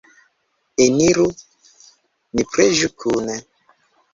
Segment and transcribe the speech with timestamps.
[0.85, 1.27] Eniru,
[2.33, 3.37] ni preĝu kune!